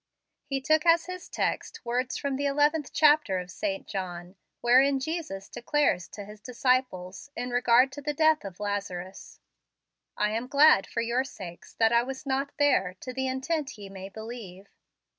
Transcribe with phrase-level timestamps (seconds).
[0.47, 3.85] He took as his text words from the eleventh chapter of St.
[3.85, 9.39] John, wherein Jesus declares to his disciples, in regard to the death of Lazarus,
[10.17, 13.89] "I am glad, for your sakes, that I was not there, to the intent ye
[13.89, 14.69] may believe."